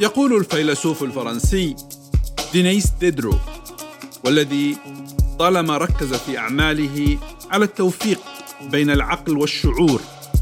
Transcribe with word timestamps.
يقول 0.00 0.36
الفيلسوف 0.36 1.02
الفرنسي 1.02 1.76
دينيس 2.52 2.86
ديدرو 3.00 3.34
والذي 4.24 4.76
طالما 5.38 5.76
ركز 5.76 6.14
في 6.14 6.38
أعماله 6.38 7.18
على 7.50 7.64
التوفيق 7.64 8.20
بين 8.70 8.90
العقل 8.90 9.36
والشعور 9.38 10.00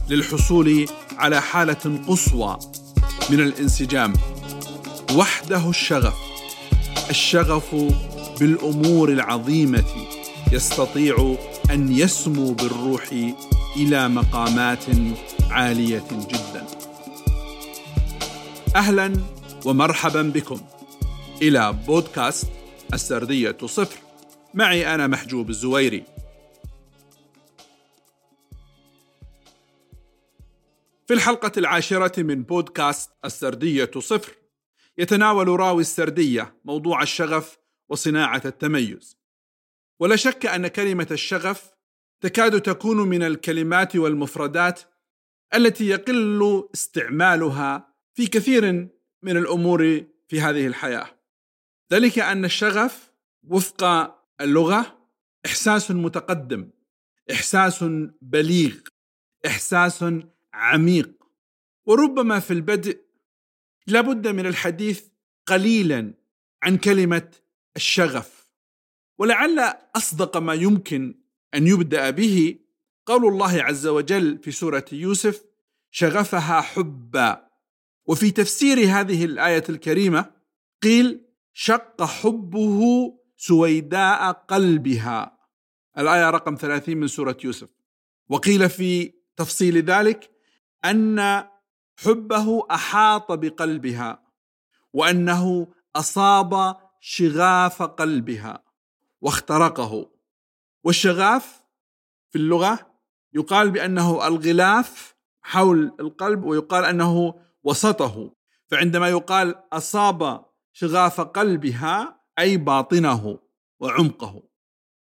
للحصول 0.08 0.86
على 1.18 1.42
حالة 1.42 2.00
قصوى 2.08 2.58
من 3.30 3.40
الانسجام 3.40 4.12
وحده 5.14 5.68
الشغف 5.70 6.14
الشغف 7.10 7.74
بالأمور 8.40 9.08
العظيمة 9.08 9.84
يستطيع 10.52 11.36
أن 11.70 11.92
يسمو 11.92 12.52
بالروح 12.52 13.08
إلى 13.76 14.08
مقامات 14.08 14.84
عالية 15.50 16.04
جدا. 16.30 16.66
أهلا 18.76 19.12
ومرحبا 19.64 20.22
بكم. 20.22 20.60
إلى 21.42 21.72
بودكاست 21.86 22.46
السردية 22.94 23.56
صفر. 23.66 23.98
معي 24.54 24.94
أنا 24.94 25.06
محجوب 25.06 25.50
الزويري. 25.50 26.04
في 31.06 31.14
الحلقة 31.14 31.52
العاشرة 31.56 32.22
من 32.22 32.42
بودكاست 32.42 33.10
السردية 33.24 33.90
صفر 33.98 34.32
يتناول 34.98 35.48
راوي 35.48 35.80
السردية 35.80 36.56
موضوع 36.64 37.02
الشغف 37.02 37.58
وصناعة 37.88 38.42
التميز. 38.44 39.18
ولا 40.00 40.16
شك 40.16 40.46
أن 40.46 40.66
كلمة 40.66 41.08
الشغف 41.10 41.70
تكاد 42.20 42.60
تكون 42.60 42.96
من 42.96 43.22
الكلمات 43.22 43.96
والمفردات 43.96 44.80
التي 45.54 45.88
يقل 45.88 46.68
استعمالها 46.74 47.94
في 48.14 48.26
كثير 48.26 48.88
من 49.24 49.36
الأمور 49.36 50.04
في 50.28 50.40
هذه 50.40 50.66
الحياة. 50.66 51.06
ذلك 51.92 52.18
أن 52.18 52.44
الشغف 52.44 53.12
وفق 53.48 53.84
اللغة 54.40 55.08
إحساس 55.46 55.90
متقدم 55.90 56.70
إحساس 57.30 57.84
بليغ 58.22 58.74
إحساس 59.46 60.04
عميق. 60.54 61.10
وربما 61.86 62.40
في 62.40 62.50
البدء 62.52 63.00
لابد 63.86 64.28
من 64.28 64.46
الحديث 64.46 65.04
قليلا 65.46 66.14
عن 66.62 66.76
كلمة 66.76 67.30
الشغف. 67.76 68.48
ولعل 69.18 69.74
أصدق 69.96 70.36
ما 70.36 70.54
يمكن 70.54 71.14
أن 71.54 71.66
يبدأ 71.66 72.10
به 72.10 72.58
قول 73.06 73.26
الله 73.26 73.62
عز 73.62 73.86
وجل 73.86 74.38
في 74.38 74.50
سورة 74.50 74.84
يوسف 74.92 75.44
شغفها 75.90 76.60
حبا 76.60 77.53
وفي 78.06 78.30
تفسير 78.30 78.78
هذه 78.78 79.24
الآية 79.24 79.64
الكريمة 79.68 80.30
قيل 80.82 81.24
شق 81.52 82.02
حبه 82.02 82.80
سويداء 83.36 84.32
قلبها. 84.32 85.38
الآية 85.98 86.30
رقم 86.30 86.54
30 86.54 86.96
من 86.96 87.06
سورة 87.06 87.36
يوسف. 87.44 87.68
وقيل 88.28 88.70
في 88.70 89.12
تفصيل 89.36 89.84
ذلك 89.84 90.30
أن 90.84 91.44
حبه 91.96 92.66
أحاط 92.70 93.32
بقلبها 93.32 94.22
وأنه 94.92 95.68
أصاب 95.96 96.76
شغاف 97.00 97.82
قلبها 97.82 98.64
واخترقه. 99.20 100.10
والشغاف 100.84 101.60
في 102.30 102.38
اللغة 102.38 102.94
يقال 103.34 103.70
بأنه 103.70 104.26
الغلاف 104.26 105.14
حول 105.42 105.92
القلب 106.00 106.44
ويقال 106.44 106.84
أنه 106.84 107.34
وسطه. 107.64 108.36
فعندما 108.66 109.08
يقال 109.08 109.54
أصاب 109.72 110.44
شغاف 110.72 111.20
قلبها 111.20 112.20
أي 112.38 112.56
باطنه 112.56 113.38
وعمقه. 113.80 114.42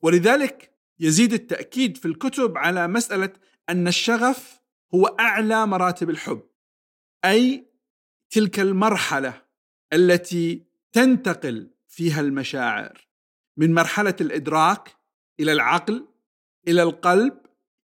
ولذلك 0.03 0.79
يزيد 1.01 1.33
التأكيد 1.33 1.97
في 1.97 2.09
الكتب 2.09 2.59
على 2.59 2.89
مسألة 2.89 3.33
أن 3.69 3.89
الشغف 3.89 4.61
هو 4.95 5.07
أعلى 5.07 5.67
مراتب 5.67 6.11
الحب 6.11 6.43
أي 7.25 7.69
تلك 8.31 8.61
المرحلة 8.61 9.43
التي 9.93 10.67
تنتقل 10.93 11.71
فيها 11.89 12.21
المشاعر 12.21 13.09
من 13.57 13.75
مرحلة 13.75 14.15
الإدراك 14.21 14.97
إلى 15.41 15.53
العقل 15.53 16.09
إلى 16.69 16.83
القلب 16.83 17.39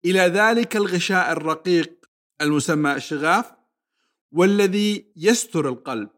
إلى 0.05 0.19
ذلك 0.19 0.75
الغشاء 0.75 1.31
الرقيق 1.31 2.05
المسمى 2.41 2.93
الشغاف. 2.95 3.53
والذي 4.33 5.11
يستر 5.15 5.69
القلب. 5.69 6.09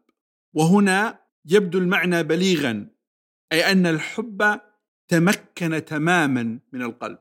وهنا 0.54 1.20
يبدو 1.44 1.78
المعنى 1.78 2.22
بليغا 2.22 2.90
أي 3.52 3.72
أن 3.72 3.86
الحب 3.86 4.60
تمكن 5.08 5.84
تماما 5.84 6.60
من 6.72 6.82
القلب. 6.82 7.18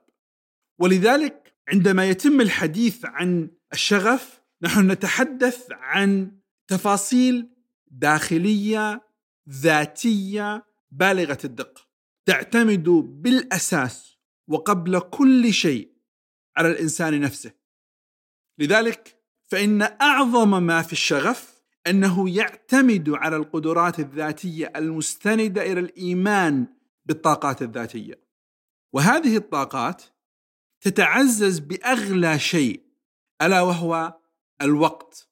ولذلك 0.79 1.53
عندما 1.69 2.09
يتم 2.09 2.41
الحديث 2.41 3.05
عن 3.05 3.51
الشغف 3.73 4.41
نحن 4.61 4.91
نتحدث 4.91 5.67
عن 5.71 6.39
تفاصيل 6.67 7.49
داخلية 7.87 9.01
ذاتية 9.49 10.65
بالغة 10.91 11.37
الدقة. 11.43 11.81
تعتمد 12.25 12.89
بالأساس 13.21 14.17
وقبل 14.47 14.99
كل 14.99 15.53
شيء 15.53 15.95
على 16.57 16.71
الإنسان 16.71 17.21
نفسه. 17.21 17.51
لذلك 18.59 19.14
فإن 19.47 19.81
أعظم 19.81 20.63
ما 20.63 20.81
في 20.81 20.93
الشغف 20.93 21.55
أنه 21.87 22.29
يعتمد 22.29 23.09
على 23.09 23.35
القدرات 23.35 23.99
الذاتية 23.99 24.73
المستندة 24.75 25.71
إلى 25.71 25.79
الإيمان 25.79 26.67
بالطاقات 27.05 27.61
الذاتية. 27.61 28.25
وهذه 28.93 29.37
الطاقات 29.37 30.03
تتعزز 30.81 31.59
بأغلى 31.59 32.39
شيء 32.39 32.81
ألا 33.41 33.61
وهو 33.61 34.19
الوقت. 34.61 35.29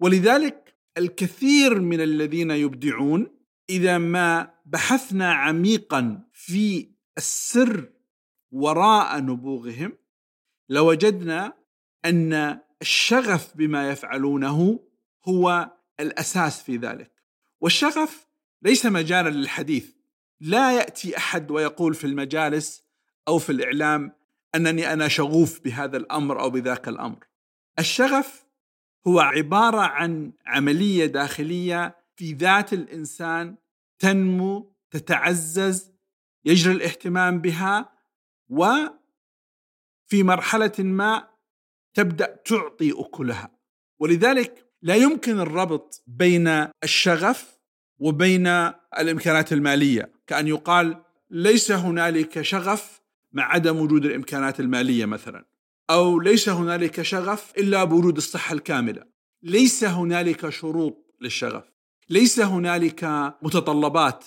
ولذلك 0.00 0.76
الكثير 0.98 1.80
من 1.80 2.00
الذين 2.00 2.50
يبدعون 2.50 3.28
إذا 3.70 3.98
ما 3.98 4.54
بحثنا 4.66 5.32
عميقا 5.32 6.22
في 6.32 6.90
السر 7.18 7.92
وراء 8.52 9.20
نبوغهم 9.20 9.92
لوجدنا 10.68 11.52
أن 12.04 12.60
الشغف 12.82 13.56
بما 13.56 13.90
يفعلونه 13.90 14.80
هو 15.24 15.70
الأساس 16.00 16.62
في 16.62 16.76
ذلك. 16.76 17.12
والشغف 17.60 18.26
ليس 18.62 18.86
مجالا 18.86 19.28
للحديث. 19.28 19.90
لا 20.40 20.72
يأتي 20.72 21.16
أحد 21.16 21.50
ويقول 21.50 21.94
في 21.94 22.04
المجالس 22.04 22.82
أو 23.28 23.38
في 23.38 23.52
الإعلام 23.52 24.12
أنني 24.54 24.92
أنا 24.92 25.08
شغوف 25.08 25.60
بهذا 25.60 25.96
الأمر 25.96 26.40
أو 26.40 26.50
بذاك 26.50 26.88
الأمر. 26.88 27.26
الشغف 27.78 28.44
هو 29.06 29.20
عبارة 29.20 29.80
عن 29.80 30.32
عملية 30.46 31.06
داخلية 31.06 31.96
في 32.16 32.32
ذات 32.32 32.72
الإنسان 32.72 33.56
تنمو 33.98 34.74
تتعزز 34.90 35.92
يجري 36.44 36.74
الاهتمام 36.74 37.40
بها 37.40 37.92
وفي 38.48 38.92
مرحلة 40.12 40.72
ما 40.78 41.28
تبدأ 41.94 42.36
تعطي 42.44 42.92
أكلها. 42.92 43.50
ولذلك 43.98 44.66
لا 44.82 44.94
يمكن 44.94 45.40
الربط 45.40 46.02
بين 46.06 46.48
الشغف 46.84 47.58
وبين 47.98 48.46
الإمكانات 48.98 49.52
المالية. 49.52 50.12
كأن 50.26 50.48
يقال 50.48 51.02
ليس 51.30 51.72
هنالك 51.72 52.42
شغف 52.42 53.00
مع 53.32 53.52
عدم 53.52 53.76
وجود 53.76 54.04
الإمكانات 54.04 54.60
المالية 54.60 55.04
مثلا. 55.04 55.44
أو 55.90 56.20
ليس 56.20 56.48
هنالك 56.48 57.02
شغف 57.02 57.52
إلا 57.58 57.84
بوجود 57.84 58.16
الصحة 58.16 58.52
الكاملة. 58.52 59.02
ليس 59.42 59.84
هنالك 59.84 60.48
شروط 60.48 61.14
للشغف. 61.20 61.64
ليس 62.10 62.40
هنالك 62.40 63.04
متطلبات. 63.42 64.24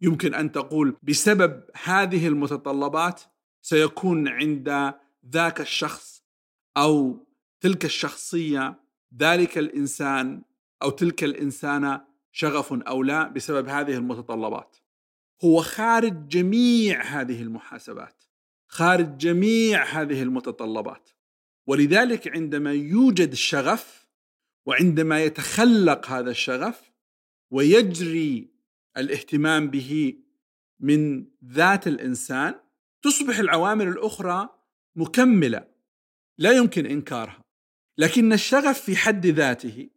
يمكن 0.00 0.34
أن 0.34 0.52
تقول 0.52 0.96
بسبب 1.02 1.62
هذه 1.84 2.28
المتطلبات 2.28 3.20
سيكون 3.62 4.28
عند 4.28 4.94
ذاك 5.32 5.60
الشخص 5.60 6.17
أو 6.78 7.26
تلك 7.60 7.84
الشخصية 7.84 8.80
ذلك 9.18 9.58
الإنسان 9.58 10.42
أو 10.82 10.90
تلك 10.90 11.24
الإنسانة 11.24 12.04
شغف 12.32 12.72
أو 12.72 13.02
لا 13.02 13.28
بسبب 13.28 13.68
هذه 13.68 13.94
المتطلبات. 13.94 14.76
هو 15.44 15.62
خارج 15.62 16.28
جميع 16.28 17.02
هذه 17.02 17.42
المحاسبات 17.42 18.24
خارج 18.66 19.16
جميع 19.16 19.84
هذه 19.84 20.22
المتطلبات. 20.22 21.10
ولذلك 21.66 22.36
عندما 22.36 22.72
يوجد 22.72 23.32
الشغف 23.32 24.08
وعندما 24.66 25.24
يتخلق 25.24 26.06
هذا 26.06 26.30
الشغف 26.30 26.92
ويجري 27.50 28.50
الاهتمام 28.96 29.70
به 29.70 30.18
من 30.80 31.26
ذات 31.44 31.86
الإنسان 31.86 32.54
تصبح 33.02 33.38
العوامل 33.38 33.88
الأخرى 33.88 34.48
مكملة. 34.96 35.77
لا 36.38 36.52
يمكن 36.52 36.86
إنكارها 36.86 37.44
لكن 37.98 38.32
الشغف 38.32 38.80
في 38.80 38.96
حد 38.96 39.26
ذاته 39.26 39.88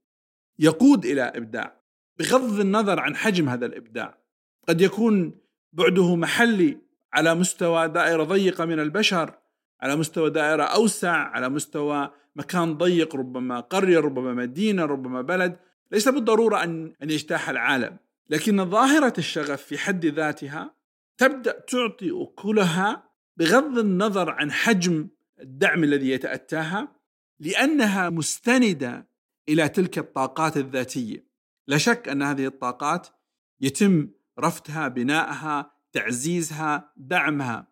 يقود 0.60 1.06
إلى 1.06 1.22
إبداع 1.22 1.82
بغض 2.20 2.60
النظر 2.60 3.00
عن 3.00 3.16
حجم 3.16 3.50
هذا 3.50 3.66
الإبداع. 3.66 4.18
قد 4.68 4.82
يكون 4.82 5.36
بعده 5.74 6.16
محلي 6.16 6.78
على 7.14 7.36
مستوى 7.36 7.88
دائرة 7.88 8.24
ضيقة 8.24 8.66
من 8.66 8.80
البشر 8.80 9.34
على 9.82 9.96
مستوى 9.96 10.30
دائرة 10.30 10.64
أوسع 10.64 11.12
على 11.12 11.50
مستوى 11.50 12.12
مكان 12.36 12.78
ضيق 12.78 13.16
ربما 13.16 13.60
قرية 13.60 14.00
ربما 14.00 14.34
مدينة 14.34 14.86
ربما 14.86 15.22
بلد. 15.22 15.58
ليس 15.92 16.08
بالضرورة 16.08 16.64
ان 16.64 16.94
أن 17.04 17.10
يجتاح 17.10 17.50
العالم 17.50 17.98
لكن 18.30 18.70
ظاهرة 18.70 19.14
الشغف 19.18 19.62
في 19.62 19.78
حد 19.78 20.06
ذاتها 20.06 20.76
تبدأ 21.18 21.60
تعطي 21.60 22.12
أكلها 22.12 23.04
بغض 23.38 23.78
النظر 23.78 24.30
عن 24.30 24.52
حجم 24.52 25.08
الدعم 25.42 25.84
الذي 25.84 26.10
يتأتاها 26.10 26.96
لأنها 27.40 28.10
مستندة 28.10 29.08
إلى 29.50 29.70
تلك 29.70 29.98
الطاقات 29.98 30.58
الذاتية. 30.58 31.26
لا 31.68 31.78
شك 31.78 32.10
أن 32.10 32.22
هذه 32.22 32.46
الطاقات 32.46 33.08
يتم 33.62 34.10
رفضها 34.40 34.88
بنائها 34.88 35.72
تعزيزها 35.92 36.94
دعمها. 36.98 37.68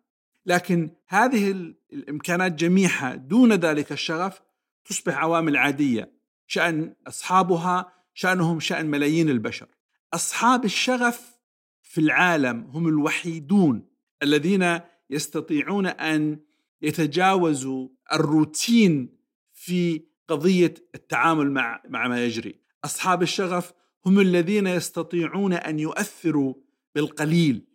لكن 0.45 0.89
هذه 1.07 1.74
الإمكانات 1.94 2.51
جميعها 2.51 3.16
دون 3.16 3.54
ذلك 3.54 3.92
الشغف 3.92 4.42
تصبح 4.86 5.18
عوامل 5.18 5.57
عادية. 5.57 6.12
شأن 6.48 6.95
أصحابها 7.07 7.94
شأنهم 8.13 8.60
شأن 8.60 8.86
ملايين 8.86 9.30
البشر. 9.30 9.68
أصحاب 10.13 10.66
الشغف 10.66 11.39
في 11.81 12.01
العالم 12.01 12.63
هم 12.63 12.88
الوحيدون 12.88 13.89
الذين 14.24 14.80
يستطيعون 15.10 15.86
أن 15.86 16.39
يتجاوزوا 16.81 17.90
الروتين 18.14 19.18
في 19.54 20.04
قضية 20.28 20.74
التعامل 20.96 21.52
مع 21.52 21.81
مع 21.90 22.08
ما 22.08 22.26
يجري. 22.26 22.56
أصحاب 22.86 23.22
الشغف 23.22 23.74
هم 24.06 24.20
الذين 24.20 24.68
يستطيعون 24.68 25.54
أن 25.54 25.80
يؤثروا 25.80 26.54
بالقليل. 26.96 27.68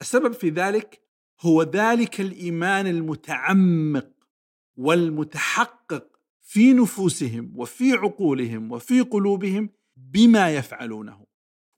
السبب 0.00 0.32
في 0.32 0.50
ذلك 0.50 1.02
هو 1.40 1.62
ذلك 1.62 2.20
الإيمان 2.20 2.86
المتعمق 2.86 4.10
والمتحقق 4.76 6.18
في 6.42 6.72
نفوسهم 6.72 7.52
وفي 7.56 7.92
عقولهم 7.92 8.72
وفي 8.72 9.00
قلوبهم 9.00 9.70
بما 9.96 10.50
يفعلونه. 10.54 11.24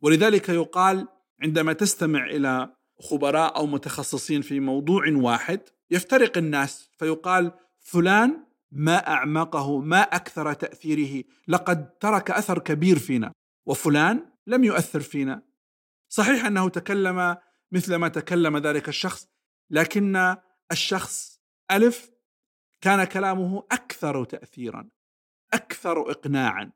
ولذلك 0.02 0.48
يقال 0.48 1.08
عندما 1.42 1.72
تستمع 1.72 2.26
إلى 2.26 2.76
خبراء 3.00 3.56
أو 3.56 3.66
متخصصين 3.66 4.42
في 4.42 4.60
موضوع 4.60 5.04
واحد 5.08 5.60
يفترق 5.90 6.38
الناس 6.38 6.90
فيقال 6.98 7.52
فلان 7.80 8.44
ما 8.72 9.08
أعمقه 9.08 9.78
ما 9.78 10.00
أكثر 10.00 10.52
تأثيره 10.52 11.24
لقد 11.48 11.98
ترك 11.98 12.30
أثر 12.30 12.58
كبير 12.58 12.98
فينا 12.98 13.32
وفلان 13.66 14.30
لم 14.46 14.64
يؤثر 14.64 15.00
فينا. 15.00 15.42
صحيح 16.08 16.44
أنه 16.44 16.68
تكلم 16.68 17.36
مثل 17.72 17.94
ما 17.94 18.08
تكلم 18.08 18.58
ذلك 18.58 18.88
الشخص 18.88 19.28
لكن 19.70 20.36
الشخص 20.72 21.40
ألف 21.70 22.10
كان 22.80 23.04
كلامه 23.04 23.66
أكثر 23.72 24.24
تاثيرا 24.24 24.88
أكثر 25.52 26.10
اقناعا. 26.10 26.72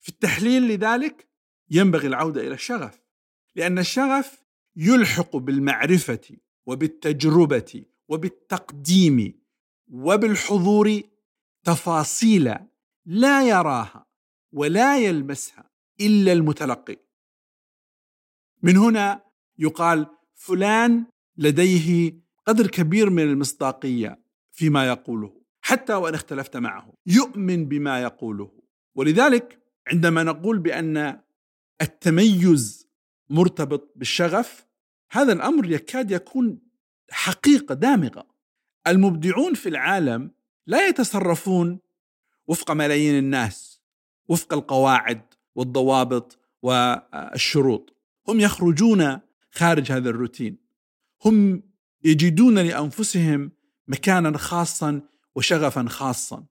في 0.00 0.08
التحليل 0.08 0.68
لذلك 0.68 1.28
ينبغي 1.70 2.06
العودة 2.06 2.40
إلى 2.40 2.54
الشغف 2.54 3.02
لأن 3.56 3.78
الشغف 3.78 4.44
يلحق 4.76 5.36
بالمعرفة 5.36 6.36
وبالتجربة 6.66 7.84
وبالتقديم 8.08 9.40
وبالحضور 9.90 11.00
تفاصيل 11.64 12.54
لا 13.06 13.48
يراها 13.48 14.06
ولا 14.52 14.98
يلمسها 14.98 15.70
إلا 16.00 16.32
المتلقي. 16.32 16.96
من 18.62 18.76
هنا 18.76 19.22
يقال 19.58 20.06
فلان 20.34 21.06
لديه 21.36 22.18
قدر 22.46 22.66
كبير 22.66 23.10
من 23.10 23.22
المصداقية 23.22 24.22
فيما 24.52 24.88
يقوله 24.88 25.42
حتى 25.60 25.94
وإن 25.94 26.14
اختلفت 26.14 26.56
معه 26.56 26.92
يؤمن 27.06 27.68
بما 27.68 28.02
يقوله. 28.02 28.52
ولذلك 28.94 29.62
عندما 29.88 30.22
نقول 30.22 30.58
بأن 30.58 31.20
التميز 31.82 32.88
مرتبط 33.30 33.92
بالشغف 33.96 34.66
هذا 35.12 35.32
الأمر 35.32 35.70
يكاد 35.70 36.10
يكون 36.10 36.67
حقيقة 37.10 37.74
دامغة. 37.74 38.26
المبدعون 38.86 39.54
في 39.54 39.68
العالم 39.68 40.30
لا 40.66 40.88
يتصرفون 40.88 41.78
وفق 42.46 42.70
ملايين 42.70 43.18
الناس 43.18 43.80
وفق 44.28 44.54
القواعد 44.54 45.22
والضوابط 45.54 46.38
والشروط. 46.62 47.96
هم 48.28 48.40
يخرجون 48.40 49.18
خارج 49.50 49.92
هذا 49.92 50.10
الروتين. 50.10 50.58
هم 51.24 51.62
يجدون 52.04 52.58
لأنفسهم 52.58 53.52
مكانا 53.88 54.38
خاصا 54.38 55.00
وشغفا 55.34 55.88
خاصا. 55.88 56.44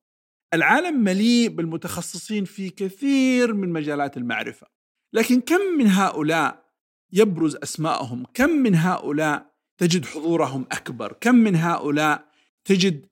العالم 0.54 1.04
مليء 1.04 1.50
بالمتخصصين 1.50 2.46
في 2.46 2.70
كثير 2.70 3.54
من 3.54 3.70
مجالات 3.70 4.18
المعرفة. 4.18 4.68
لكن 5.14 5.42
كم 5.42 5.62
من 5.78 5.88
هؤلاء 5.88 6.66
يبرز 7.12 7.56
أسماءهم؟ 7.56 8.26
كم 8.34 8.50
من 8.50 8.76
هؤلاء 8.76 9.57
تجد 9.78 10.06
حضورهم 10.06 10.66
أكبر. 10.72 11.14
كم 11.22 11.36
من 11.36 11.56
هؤلاء 11.56 12.28
تجد 12.66 13.06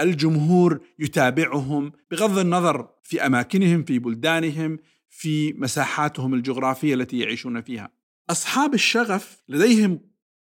الجمهور 0.00 0.80
يتابعهم 0.98 1.92
بغض 2.10 2.38
النظر 2.38 2.88
في 3.02 3.26
أماكنهم 3.26 3.84
في 3.84 3.98
بلدانهم 3.98 4.78
في 5.08 5.52
مساحاتهم 5.52 6.34
الجغرافية 6.34 6.94
التي 6.94 7.18
يعيشون 7.18 7.60
فيها. 7.62 7.90
أصحاب 8.30 8.74
الشغف 8.74 9.42
لديهم 9.48 10.00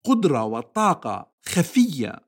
قدرة 0.04 0.44
وطاقة 0.44 1.32
خفية 1.46 2.26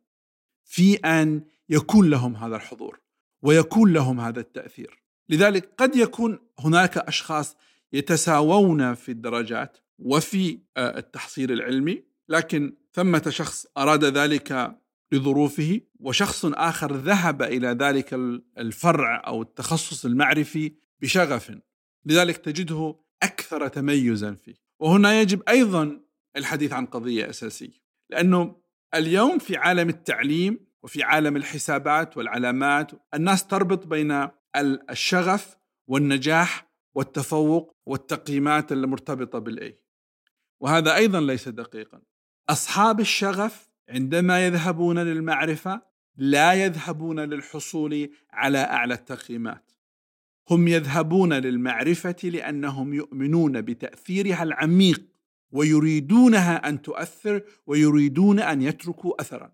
في 0.65 0.95
أن 0.95 1.43
يكون 1.69 2.11
لهم 2.11 2.37
هذا 2.37 2.57
الحضور 2.57 3.01
ويكون 3.43 3.93
لهم 3.93 4.21
هذا 4.21 4.41
التأثير. 4.41 5.03
لذلك 5.29 5.75
قد 5.79 5.97
يكون 5.97 6.39
هناك 6.59 6.99
أشخاص 6.99 7.57
يتساوون 7.93 8.95
في 8.95 9.09
الدرجات 9.13 9.79
وفي 9.99 10.59
آه، 10.77 10.99
التحصيل 10.99 11.53
العلمي 11.53 12.03
لكن 12.29 12.77
ثمة 12.99 13.23
شخص 13.29 13.67
أراد 13.77 14.05
ذلك 14.05 14.79
لظروفه 15.13 15.81
وشخص 16.01 16.45
آخر 16.45 16.97
ذهب 16.97 17.43
إلى 17.43 17.69
ذلك 17.69 18.15
الفرع 18.59 19.23
أو 19.27 19.43
التخصص 19.43 20.05
المعرفي 20.05 20.73
بشغف. 21.03 21.53
لذلك 22.05 22.37
تجده 22.37 23.01
أكثر 23.23 23.69
تميزا 23.69 24.35
فيه. 24.35 24.55
وهنا 24.81 25.21
يجب 25.21 25.43
أيضا 25.49 26.01
الحديث 26.37 26.73
عن 26.73 26.87
قضية 26.87 27.31
أساسية. 27.31 27.83
لأنه 28.11 28.57
اليوم 28.95 29.39
في 29.39 29.57
عالم 29.57 29.89
التعليم 29.89 30.67
وفي 30.83 31.03
عالم 31.03 31.37
الحسابات 31.37 32.17
والعلامات 32.17 32.93
الناس 33.15 33.47
تربط 33.47 33.87
بين 33.87 34.29
الشغف 34.91 35.57
والنجاح 35.89 36.71
والتفوق 36.95 37.77
والتقييمات 37.87 38.73
المرتبطة 38.73 39.39
بالأي 39.39 39.85
وهذا 40.61 40.95
أيضا 40.95 41.21
ليس 41.21 41.49
دقيقا. 41.49 42.08
أصحاب 42.51 43.01
الشغف 43.01 43.69
عندما 43.89 44.47
يذهبون 44.47 44.99
للمعرفة 44.99 45.83
لا 46.17 46.53
يذهبون 46.53 47.21
للحصول 47.21 48.11
على 48.33 48.59
أعلى 48.59 48.95
التقييمات. 48.95 49.73
هم 50.51 50.69
يذهبون 50.69 51.33
للمعرفة 51.33 52.17
لأنهم 52.25 52.95
يؤمنون 52.95 53.61
بتأثيرها 53.61 54.43
العميق 54.43 55.03
ويريدونها 55.51 56.69
أن 56.69 56.83
تؤثر 56.83 57.43
ويريدون 57.67 58.41
أن 58.41 58.63
يتركوا 58.63 59.21
أثرا. 59.21 59.53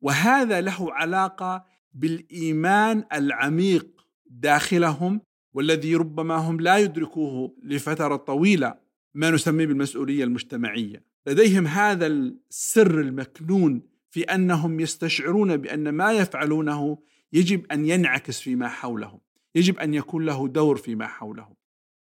وهذا 0.00 0.60
له 0.60 0.92
علاقة 0.92 1.64
بالإيمان 1.92 3.04
العميق 3.12 4.06
داخلهم 4.26 5.20
والذي 5.52 5.96
ربما 5.96 6.36
هم 6.36 6.60
لا 6.60 6.78
يدركوه 6.78 7.56
لفترة 7.62 8.16
طويلة 8.16 8.74
ما 9.14 9.30
نسميه 9.30 9.66
بالمسؤولية 9.66 10.24
المجتمعية. 10.24 11.09
لديهم 11.26 11.66
هذا 11.66 12.06
السر 12.06 13.00
المكنون 13.00 13.82
في 14.10 14.22
أنهم 14.22 14.80
يستشعرون 14.80 15.56
بأن 15.56 15.88
ما 15.88 16.12
يفعلونه 16.12 16.98
يجب 17.32 17.72
أن 17.72 17.86
ينعكس 17.86 18.40
فيما 18.40 18.68
حولهم، 18.68 19.20
يجب 19.54 19.78
أن 19.78 19.94
يكون 19.94 20.26
له 20.26 20.48
دور 20.48 20.76
فيما 20.76 21.06
حولهم. 21.06 21.54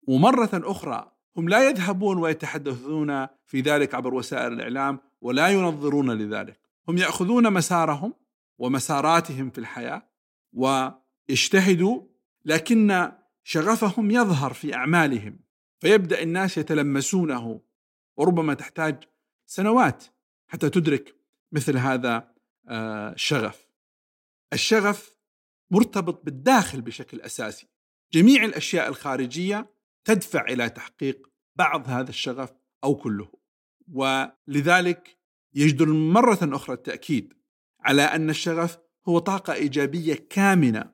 ومرة 0.07 0.49
أخرى 0.53 1.11
هم 1.37 1.49
لا 1.49 1.69
يذهبون 1.69 2.17
ويتحدثون 2.17 3.27
في 3.45 3.61
ذلك 3.61 3.95
عبر 3.95 4.13
وسائل 4.13 4.53
الإعلام 4.53 4.99
ولا 5.21 5.47
ينظرون 5.47 6.11
لذلك، 6.11 6.59
هم 6.87 6.97
يأخذون 6.97 7.53
مسارهم 7.53 8.13
ومساراتهم 8.57 9.49
في 9.49 9.57
الحياة 9.57 10.09
ويجتهدوا 10.53 12.01
لكن 12.45 13.11
شغفهم 13.43 14.11
يظهر 14.11 14.53
في 14.53 14.75
أعمالهم 14.75 15.39
فيبدأ 15.79 16.23
الناس 16.23 16.57
يتلمسونه 16.57 17.61
وربما 18.19 18.53
تحتاج 18.53 19.03
سنوات 19.45 20.05
حتى 20.47 20.69
تدرك 20.69 21.15
مثل 21.51 21.77
هذا 21.77 22.33
الشغف. 22.69 23.61
آه، 23.61 24.53
الشغف 24.53 25.15
مرتبط 25.71 26.25
بالداخل 26.25 26.81
بشكل 26.81 27.21
أساسي. 27.21 27.67
جميع 28.13 28.45
الأشياء 28.45 28.87
الخارجية 28.89 29.69
تدفع 30.05 30.45
إلى 30.45 30.69
تحقيق 30.69 31.29
بعض 31.55 31.89
هذا 31.89 32.09
الشغف 32.09 32.53
أو 32.83 32.95
كله. 32.95 33.31
ولذلك 33.91 35.17
يجدر 35.53 35.89
مرة 35.89 36.39
أخرى 36.43 36.75
التأكيد 36.75 37.33
على 37.79 38.01
أن 38.01 38.29
الشغف 38.29 38.77
هو 39.07 39.19
طاقة 39.19 39.53
إيجابية 39.53 40.27
كامنة 40.29 40.93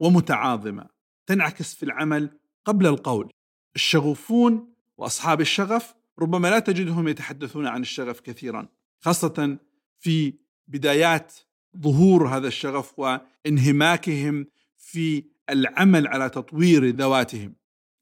ومتعاظمة 0.00 0.88
تنعكس 1.26 1.74
في 1.74 1.82
العمل 1.82 2.38
قبل 2.64 2.86
القول. 2.86 3.30
الشغوفون 3.76 4.74
وأصحاب 4.96 5.40
الشغف 5.40 5.94
ربما 6.18 6.48
لا 6.48 6.58
تجدهم 6.58 7.08
يتحدثون 7.08 7.66
عن 7.66 7.82
الشغف 7.82 8.20
كثيرا 8.20 8.68
خاصة 9.00 9.58
في 9.98 10.34
بدايات 10.68 11.34
ظهور 11.78 12.28
هذا 12.28 12.48
الشغف 12.48 12.98
وانهماكهم 12.98 14.46
في 14.76 15.24
العمل 15.50 16.06
على 16.06 16.30
تطوير 16.30 16.88
ذواتهم. 16.90 17.54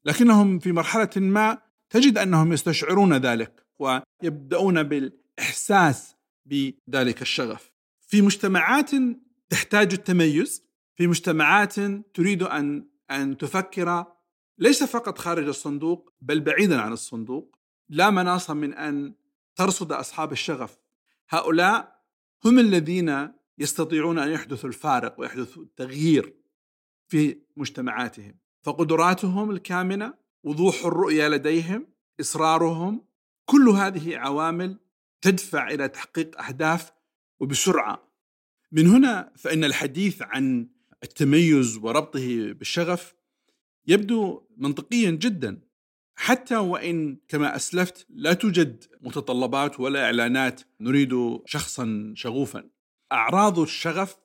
لكنهم 0.05 0.59
في 0.59 0.71
مرحلة 0.71 1.09
ما 1.15 1.57
تجد 1.89 2.17
أنهم 2.17 2.53
يستشعرون 2.53 3.13
ذلك 3.13 3.65
ويبدأون 3.79 4.83
بالإحساس 4.83 6.15
بذلك 6.45 7.21
الشغف. 7.21 7.71
في 8.07 8.21
مجتمعات 8.21 8.91
تحتاج 9.49 9.93
التميز 9.93 10.63
في 10.95 11.07
مجتمعات 11.07 11.79
تريد 12.13 12.43
أن 12.43 12.87
أن 13.11 13.37
تفكر 13.37 14.05
ليس 14.57 14.83
فقط 14.83 15.17
خارج 15.17 15.47
الصندوق 15.47 16.13
بل 16.21 16.39
بعيدا 16.39 16.81
عن 16.81 16.91
الصندوق. 16.91 17.57
لا 17.93 18.09
مناص 18.09 18.49
من 18.51 18.73
أن 18.73 19.13
ترصد 19.55 19.91
أصحاب 19.91 20.31
الشغف. 20.31 20.79
هؤلاء 21.29 22.03
هم 22.45 22.59
الذين 22.59 23.29
يستطيعون 23.57 24.19
أن 24.19 24.29
يحدثوا 24.29 24.69
الفارق 24.69 25.19
ويحدثوا 25.19 25.63
التغيير 25.63 26.33
في 27.07 27.37
مجتمعاتهم. 27.57 28.35
فقدراتهم 28.61 29.51
الكامنة 29.51 30.13
وضوح 30.43 30.85
الرؤية 30.85 31.27
لديهم 31.27 31.87
إصرارهم 32.19 33.05
كل 33.45 33.69
هذه 33.69 34.17
عوامل 34.17 34.79
تدفع 35.21 35.69
إلى 35.69 35.87
تحقيق 35.87 36.41
أهداف 36.41 36.91
وبسرعة. 37.39 38.11
من 38.71 38.87
هنا 38.87 39.33
فإن 39.37 39.63
الحديث 39.63 40.21
عن 40.21 40.69
التميز 41.03 41.77
وربطه 41.77 42.53
بالشغف 42.53 43.15
يبدو 43.87 44.41
منطقيا 44.57 45.11
جدا. 45.11 45.72
حتى 46.15 46.55
وإن 46.55 47.17
كما 47.27 47.55
أسلفت 47.55 48.05
لا 48.09 48.33
توجد 48.33 48.83
متطلبات 49.01 49.79
ولا 49.79 50.05
إعلانات 50.05 50.61
نريد 50.79 51.39
شخصا 51.45 52.13
شغوفا. 52.15 52.63
أعراض 53.11 53.59
الشغف 53.59 54.17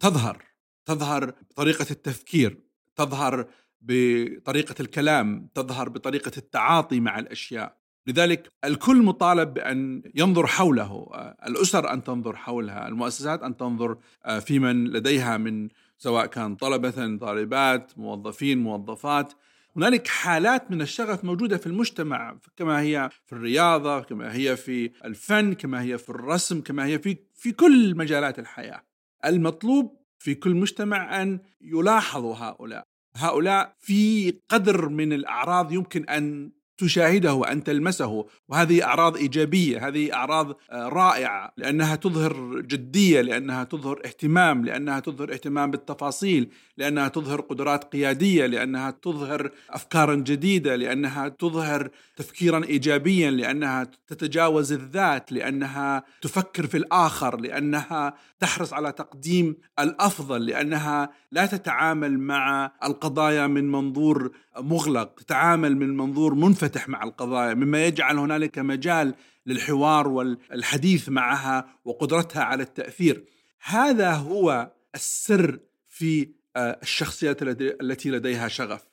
تظهر 0.00 0.44
تظهر 0.86 1.34
بطريقة 1.50 1.86
التفكير 1.90 2.60
تظهر 2.96 3.46
بطريقة 3.80 4.74
الكلام 4.80 5.48
تظهر 5.54 5.88
بطريقة 5.88 6.32
التعاطي 6.36 7.00
مع 7.00 7.18
الأشياء. 7.18 7.76
لذلك 8.06 8.52
الكل 8.64 9.02
مطالب 9.02 9.54
بأن 9.54 10.02
ينظر 10.14 10.46
حوله 10.46 11.06
الأسر 11.46 11.92
أن 11.92 12.04
تنظر 12.04 12.36
حولها 12.36 12.88
المؤسسات 12.88 13.42
أن 13.42 13.56
تنظر 13.56 13.98
في 14.40 14.58
من 14.58 14.84
لديها 14.84 15.36
من 15.36 15.68
سواء 15.98 16.26
كان 16.26 16.56
طلبة 16.56 17.16
طالبات 17.16 17.98
موظفين 17.98 18.58
موظفات. 18.58 19.32
هنالك 19.76 20.08
حالات 20.08 20.70
من 20.70 20.82
الشغف 20.82 21.24
موجودة 21.24 21.56
في 21.56 21.66
المجتمع 21.66 22.38
كما 22.56 22.80
هي 22.80 23.10
في 23.26 23.32
الرياضة 23.32 24.00
كما 24.00 24.34
هي 24.34 24.56
في 24.56 24.90
الفن 25.04 25.54
كما 25.54 25.82
هي 25.82 25.98
في 25.98 26.08
الرسم 26.08 26.60
كما 26.60 26.86
هي 26.86 26.98
في 26.98 27.16
في 27.34 27.52
كل 27.52 27.96
مجالات 27.96 28.38
الحياة. 28.38 28.82
المطلوب 29.24 30.04
في 30.18 30.34
كل 30.34 30.54
مجتمع 30.54 31.22
أن 31.22 31.40
يلاحظوا 31.60 32.36
هؤلاء. 32.36 32.84
هؤلاء 33.16 33.76
في 33.78 34.30
قدر 34.48 34.88
من 34.88 35.12
الأعراض 35.12 35.72
يمكن 35.72 36.04
أن 36.04 36.52
تشاهده 36.78 37.34
وأن 37.34 37.64
تلمسه. 37.64 38.26
وهذه 38.48 38.84
أعراض 38.84 39.16
إيجابية 39.16 39.88
هذه 39.88 40.14
أعراض 40.14 40.56
آه، 40.70 40.88
رائعة 40.88 41.52
لأنها 41.56 41.96
تظهر 41.96 42.60
جدية 42.60 43.20
لأنها 43.20 43.64
تظهر 43.64 44.00
اهتمام 44.04 44.64
لأنها 44.64 45.00
تظهر 45.00 45.32
اهتمام 45.32 45.70
بالتفاصيل 45.70 46.50
لأنها 46.76 47.08
تظهر 47.08 47.40
قدرات 47.40 47.84
قيادية 47.84 48.46
لأنها 48.46 48.90
تظهر 48.90 49.50
افكارا 49.70 50.14
جديدة 50.14 50.76
لأنها 50.76 51.28
تظهر 51.28 51.90
تفكيرا 52.16 52.64
ايجابيا 52.64 53.30
لأنها 53.30 53.90
تتجاوز 54.06 54.72
الذات 54.72 55.32
لأنها 55.32 56.04
تفكر 56.22 56.66
في 56.66 56.76
الآخر 56.76 57.40
لأنها 57.40 58.14
تحرص 58.40 58.72
على 58.72 58.92
تقديم 58.92 59.56
الأفضل 59.78 60.46
لأنها 60.46 61.10
لا 61.32 61.46
تتعامل 61.46 62.18
مع 62.18 62.72
القضايا 62.84 63.46
من 63.46 63.72
منظور 63.72 64.30
مغلق 64.58 65.14
تتعامل 65.14 65.76
من 65.76 65.96
منظور 65.96 66.34
منفتح 66.34 66.63
مع 66.88 67.02
القضايا 67.02 67.54
مما 67.54 67.86
يجعل 67.86 68.18
هنالك 68.18 68.58
مجال 68.58 69.14
للحوار 69.46 70.08
والحديث 70.08 71.08
معها 71.08 71.78
وقدرتها 71.84 72.42
على 72.42 72.62
التأثير. 72.62 73.24
هذا 73.64 74.12
هو 74.12 74.72
السر 74.94 75.58
في 75.88 76.28
آه، 76.56 76.78
الشخصيات 76.82 77.42
التي 77.42 78.10
لديها 78.10 78.48
شغف. 78.48 78.88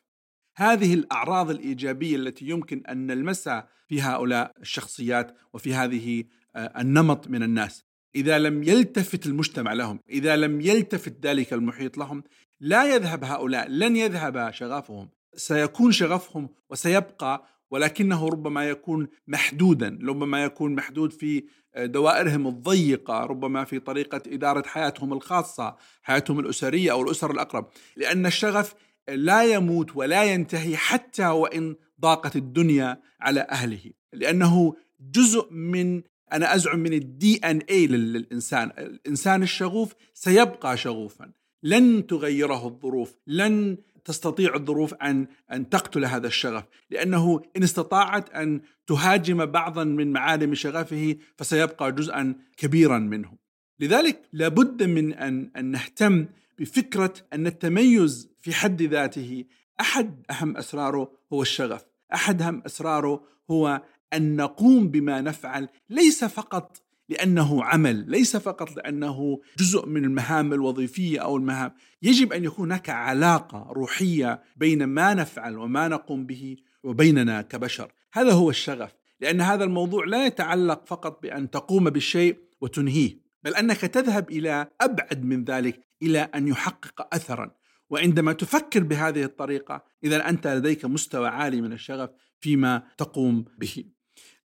هذه 0.56 0.94
الأعراض 0.94 1.50
الإيجابية 1.50 2.16
التي 2.16 2.46
يمكن 2.46 2.84
أن 2.90 3.08
نلمسها 3.08 3.68
في 3.88 4.02
هؤلاء 4.02 4.52
الشخصيات 4.62 5.38
وفي 5.54 5.74
هذه 5.74 6.24
آه، 6.56 6.82
النمط 6.82 7.28
من 7.28 7.44
الناس. 7.44 7.84
إذا 8.16 8.40
لم 8.40 8.64
يلتفت 8.64 9.26
المجتمع 9.26 9.74
لهم 9.74 10.00
إذا 10.10 10.36
لم 10.36 10.62
يلتفت 10.62 11.26
ذلك 11.26 11.54
المحيط 11.54 11.98
لهم 11.98 12.24
لا 12.60 12.96
يذهب 12.96 13.24
هؤلاء 13.24 13.68
لن 13.70 13.96
يذهب 13.96 14.52
شغفهم. 14.52 15.10
سيكون 15.36 15.92
شغفهم 15.92 16.50
وسيبقى 16.70 17.46
ولكنه 17.72 18.28
ربما 18.28 18.70
يكون 18.70 19.08
محدودا 19.28 20.00
ربما 20.04 20.44
يكون 20.44 20.76
محدود 20.76 21.14
في 21.14 21.44
دوائرهم 21.78 22.48
الضيقة 22.48 23.20
ربما 23.20 23.64
في 23.64 23.80
طريقة 23.80 24.22
إدارة 24.28 24.68
حياتهم 24.68 25.14
الخاصة 25.14 25.76
حياتهم 26.04 26.40
الأسرية 26.40 26.92
أو 26.92 27.02
الأسر 27.02 27.32
الأقرب. 27.32 27.68
لأن 27.96 28.26
الشغف 28.26 28.76
لا 29.10 29.44
يموت 29.44 29.96
ولا 29.96 30.24
ينتهي 30.24 30.78
حتى 30.78 31.28
وإن 31.28 31.76
ضاقت 32.02 32.36
الدنيا 32.36 33.02
على 33.22 33.42
أهله. 33.42 33.92
لأنه 34.14 34.76
جزء 35.12 35.54
من 35.54 36.02
أنا 36.34 36.56
أزعم 36.56 36.80
من 36.80 36.94
الدي 36.94 37.38
أن 37.38 37.58
اي 37.70 37.88
للإنسان. 37.88 38.72
الإنسان 38.78 39.44
الشغوف 39.44 39.96
سيبقى 40.14 40.78
شغوفا. 40.78 41.32
لن 41.64 42.08
تغيره 42.08 42.68
الظروف. 42.68 43.18
لن 43.28 43.78
تستطيع 44.06 44.56
الظروف 44.56 44.94
أن 44.94 45.28
أن 45.52 45.70
تقتل 45.70 46.06
هذا 46.06 46.28
الشغف، 46.28 46.64
لأنه 46.90 47.42
إن 47.58 47.64
استطاعت 47.64 48.30
أن 48.30 48.62
تهاجم 48.88 49.46
بعضا 49.46 49.84
من 49.84 50.12
معالم 50.12 50.54
شغفه 50.54 51.16
فسيبقى 51.38 51.92
جزءا 51.92 52.36
كبيرا 52.58 52.98
منه. 52.98 53.38
لذلك 53.80 54.22
لابد 54.34 54.84
من 54.84 55.14
أن 55.14 55.52
أن 55.58 55.66
نهتم 55.66 56.28
بفكرة 56.60 57.14
أن 57.34 57.48
التميز 57.48 58.32
في 58.42 58.54
حد 58.54 58.82
ذاته 58.82 59.46
أحد 59.82 60.26
أهم 60.32 60.58
أسراره 60.58 61.12
هو 61.34 61.42
الشغف، 61.42 61.86
أحد 62.14 62.42
أهم 62.42 62.62
أسراره 62.66 63.24
هو 63.52 63.82
أن 64.14 64.36
نقوم 64.36 64.88
بما 64.88 65.22
نفعل 65.22 65.68
ليس 65.90 66.24
فقط 66.24 66.82
لأنه 67.12 67.64
عمل 67.64 68.12
ليس 68.12 68.38
فقط 68.38 68.78
لأنه 68.78 69.42
جزء 69.58 69.86
من 69.86 70.06
المهام 70.06 70.54
الوظيفية 70.54 71.20
أو 71.20 71.38
المهام. 71.38 71.72
يجب 72.02 72.34
أن 72.34 72.44
يكون 72.44 72.66
هناك 72.72 72.90
علاقة 72.90 73.72
روحية 73.72 74.44
بين 74.56 74.84
ما 74.84 75.14
نفعل 75.14 75.58
وما 75.58 75.88
نقوم 75.88 76.26
به 76.26 76.58
وبيننا 76.84 77.42
كبشر. 77.42 77.92
هذا 78.14 78.32
هو 78.32 78.50
الشغف 78.50 78.96
لأن 79.20 79.42
هذا 79.42 79.64
الموضوع 79.64 80.06
لا 80.06 80.26
يتعلق 80.26 80.86
فقط 80.86 81.22
بأن 81.22 81.50
تقوم 81.50 81.90
بالشيء 81.90 82.38
وتنهيه 82.62 83.22
بل 83.44 83.56
أنك 83.56 83.78
تذهب 83.78 84.30
إلى 84.30 84.68
أبعد 84.82 85.26
من 85.26 85.44
ذلك 85.44 85.80
إلى 86.02 86.20
أن 86.20 86.48
يحقق 86.48 87.16
اثرا. 87.16 87.52
وعندما 87.90 88.34
تفكر 88.34 88.84
بهذه 88.84 89.24
الطريقة 89.24 89.84
إذا 90.04 90.30
أنت 90.30 90.48
لديك 90.48 90.86
مستوى 90.86 91.28
عالي 91.28 91.62
من 91.62 91.74
الشغف 91.74 92.10
فيما 92.40 92.84
تقوم 92.98 93.46
به. 93.58 93.86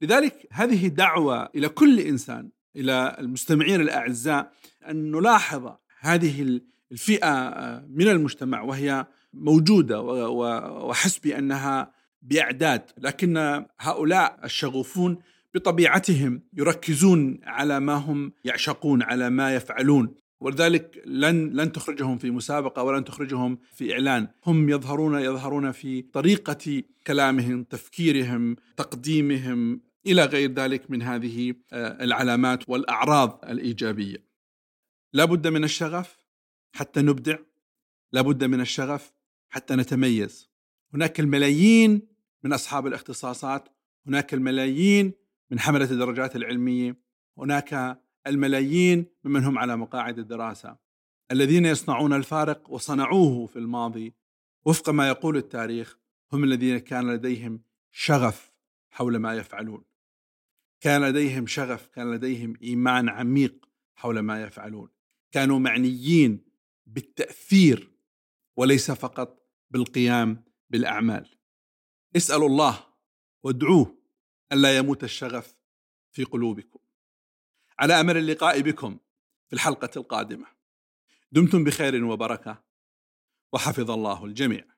لذلك 0.02 0.48
هذه 0.52 0.88
دعوه 0.88 1.48
إلى 1.54 1.68
كل 1.68 2.00
إنسان 2.00 2.50
إلى 2.76 3.16
المستمعين 3.18 3.80
الأعزاء 3.80 4.52
أن 4.88 5.10
نلاحظ 5.10 5.72
هذه 6.00 6.60
الفئة 6.92 7.28
آه، 7.28 7.86
من 7.88 8.08
المجتمع 8.08 8.62
وهي 8.62 9.06
موجودة 9.34 10.00
وحسبي 10.00 11.38
أنها 11.38 11.92
بأعداد 12.22 12.82
لكن 12.98 13.64
هؤلاء 13.80 14.40
الشغوفون 14.44 15.18
بطبيعتهم 15.54 16.42
يركزون 16.52 17.40
على 17.44 17.80
ما 17.80 17.94
هم 17.94 18.32
يعشقون 18.44 19.02
على 19.02 19.30
ما 19.30 19.54
يفعلون. 19.54 20.14
ولذلك 20.40 21.02
لن 21.06 21.50
لن 21.50 21.72
تخرجهم 21.72 22.18
في 22.18 22.30
مسابقة 22.30 22.82
ولن 22.82 23.04
تخرجهم 23.04 23.58
في 23.72 23.92
إعلان، 23.92 24.28
هم 24.46 24.68
يظهرون 24.68 25.20
يظهرون 25.20 25.72
في 25.72 26.02
طريقة 26.02 26.82
كلامهم، 27.06 27.64
تفكيرهم، 27.64 28.56
تقديمهم، 28.76 29.80
إلى 30.06 30.24
غير 30.24 30.52
ذلك 30.52 30.90
من 30.90 31.02
هذه 31.02 31.54
آه، 31.72 32.04
العلامات 32.04 32.68
والأعراض 32.68 33.44
الإيجابية. 33.44 34.26
لا 35.12 35.24
بد 35.24 35.46
من 35.46 35.64
الشغف 35.64 36.26
حتى 36.74 37.02
نبدع، 37.02 37.38
لا 38.12 38.20
بد 38.20 38.44
من 38.44 38.60
الشغف 38.60 39.12
حتى 39.48 39.76
نتميز. 39.76 40.50
هناك 40.94 41.20
الملايين 41.20 42.08
من 42.44 42.52
أصحاب 42.52 42.86
الاختصاصات، 42.86 43.68
هناك 44.06 44.34
الملايين 44.34 45.12
من 45.50 45.58
حملة 45.58 45.90
الدرجات 45.90 46.36
العلمية 46.36 46.96
هناك 47.38 48.00
الملايين 48.26 49.06
ممن 49.24 49.44
هم 49.44 49.58
على 49.58 49.76
مقاعد 49.76 50.18
الدراسة 50.18 50.76
الذين 51.30 51.66
يصنعون 51.66 52.12
الفارق 52.12 52.70
وصنعوه 52.70 53.46
في 53.46 53.58
الماضي 53.58 54.14
وفق 54.64 54.90
ما 54.90 55.08
يقول 55.08 55.36
التاريخ 55.36 55.98
هم 56.32 56.44
الذين 56.44 56.78
كان 56.78 57.10
لديهم 57.10 57.60
شغف 57.92 58.52
حول 58.90 59.16
ما 59.16 59.34
يفعلون 59.34 59.84
كان 60.86 61.04
لديهم 61.04 61.46
شغف 61.46 61.86
كان 61.86 62.14
لديهم 62.14 62.56
إيمان 62.62 63.08
عميق 63.08 63.68
حول 63.94 64.18
ما 64.18 64.42
يفعلون. 64.42 64.88
كانوا 65.32 65.58
معنيين 65.58 66.44
بالتأثير 66.86 67.92
وليس 68.56 68.90
فقط 68.90 69.48
بالقيام 69.70 70.44
بالأعمال. 70.70 71.38
اسألوا 72.16 72.48
الله 72.48 72.86
وادعوه 73.42 73.98
الا 74.52 74.76
يموت 74.76 75.04
الشغف 75.04 75.56
في 76.10 76.24
قلوبكم. 76.24 76.78
على 77.78 78.00
أمل 78.00 78.16
اللقاء 78.16 78.60
بكم 78.60 78.98
في 79.48 79.52
الحلقة 79.52 79.90
القادمة. 79.96 80.46
دمتم 81.32 81.64
بخير 81.64 82.04
وبركة 82.04 82.64
وحفظ 83.52 83.90
الله 83.90 84.24
الجميع. 84.24 84.75